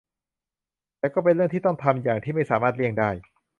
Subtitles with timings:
[0.99, 3.09] แต่ก็เป็นเรื่องที่ต้องทำอย่างที่ไม่สามารถเลี่ยงได้